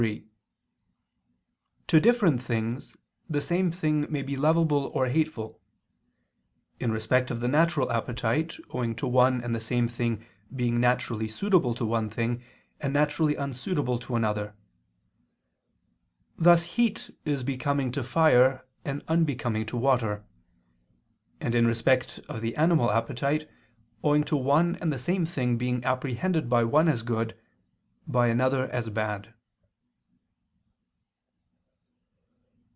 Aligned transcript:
3: 0.01 0.25
To 1.85 1.99
different 1.99 2.41
things 2.41 2.97
the 3.29 3.39
same 3.39 3.69
thing 3.71 4.11
may 4.11 4.23
be 4.23 4.35
lovable 4.35 4.91
or 4.95 5.09
hateful: 5.09 5.61
in 6.79 6.91
respect 6.91 7.29
of 7.29 7.39
the 7.39 7.47
natural 7.47 7.91
appetite, 7.91 8.57
owing 8.71 8.95
to 8.95 9.05
one 9.05 9.43
and 9.43 9.53
the 9.53 9.59
same 9.59 9.87
thing 9.87 10.25
being 10.55 10.79
naturally 10.79 11.27
suitable 11.27 11.75
to 11.75 11.85
one 11.85 12.09
thing, 12.09 12.41
and 12.79 12.93
naturally 12.93 13.35
unsuitable 13.35 13.99
to 13.99 14.15
another: 14.15 14.55
thus 16.35 16.63
heat 16.63 17.15
is 17.23 17.43
becoming 17.43 17.91
to 17.91 18.01
fire 18.03 18.65
and 18.83 19.03
unbecoming 19.07 19.67
to 19.67 19.77
water: 19.77 20.25
and 21.39 21.53
in 21.53 21.67
respect 21.67 22.19
of 22.27 22.41
the 22.41 22.55
animal 22.55 22.89
appetite, 22.89 23.47
owing 24.03 24.23
to 24.23 24.35
one 24.35 24.77
and 24.77 24.91
the 24.91 24.97
same 24.97 25.27
thing 25.27 25.59
being 25.59 25.83
apprehended 25.83 26.49
by 26.49 26.63
one 26.63 26.87
as 26.87 27.03
good, 27.03 27.37
by 28.07 28.29
another 28.29 28.67
as 28.71 28.89
bad. 28.89 29.35